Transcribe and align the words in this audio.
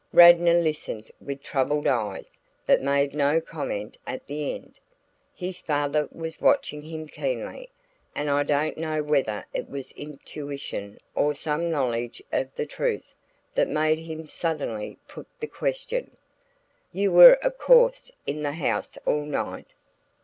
Radnor 0.13 0.55
listened 0.59 1.11
with 1.21 1.43
troubled 1.43 1.85
eyes 1.85 2.39
but 2.65 2.81
made 2.81 3.13
no 3.13 3.39
comment 3.39 3.97
at 4.07 4.25
the 4.25 4.55
end. 4.55 4.79
His 5.35 5.59
father 5.59 6.09
was 6.11 6.41
watching 6.41 6.81
him 6.81 7.05
keenly, 7.05 7.69
and 8.15 8.27
I 8.27 8.41
don't 8.41 8.79
know 8.79 9.03
whether 9.03 9.45
it 9.53 9.69
was 9.69 9.91
intuition 9.91 10.97
or 11.13 11.35
some 11.35 11.69
knowledge 11.69 12.19
of 12.31 12.49
the 12.55 12.65
truth 12.65 13.13
that 13.53 13.67
made 13.67 13.99
him 13.99 14.27
suddenly 14.27 14.97
put 15.07 15.27
the 15.39 15.45
question: 15.45 16.17
"You 16.91 17.11
were 17.11 17.33
of 17.35 17.59
course 17.59 18.09
in 18.25 18.41
the 18.41 18.53
house 18.53 18.97
all 19.05 19.25
night?" 19.25 19.67